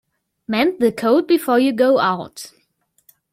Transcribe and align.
Mend 0.47 0.79
the 0.79 0.91
coat 0.91 1.27
before 1.27 1.59
you 1.59 1.71
go 1.71 1.99
out. 1.99 2.53